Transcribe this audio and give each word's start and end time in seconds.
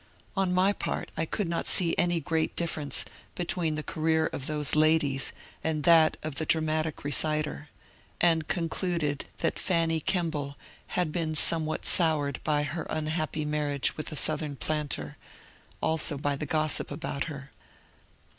On 0.35 0.51
my 0.51 0.73
part, 0.73 1.11
I 1.15 1.25
could 1.27 1.47
not 1.47 1.67
see 1.67 1.93
any 1.95 2.19
great 2.19 2.55
difference 2.55 3.05
between 3.35 3.75
the 3.75 3.83
career 3.83 4.31
of 4.33 4.47
those 4.47 4.75
ladies 4.75 5.31
and 5.63 5.83
that 5.83 6.17
of 6.23 6.37
the 6.41 6.45
dramatic 6.47 7.03
reciter, 7.03 7.69
and 8.19 8.47
concluded 8.47 9.25
that 9.45 9.59
Fanny 9.59 9.99
Kemble 9.99 10.57
had 10.97 11.11
been 11.11 11.35
somewhat 11.35 11.85
soured 11.85 12.39
by 12.43 12.63
her 12.63 12.87
unhappy 12.89 13.45
marriage 13.45 13.95
with 13.95 14.11
a 14.11 14.15
Southern 14.15 14.55
planter, 14.55 15.17
also 15.83 16.17
by 16.17 16.35
the 16.35 16.47
gossip 16.47 16.89
about 16.89 17.25
her. 17.25 17.51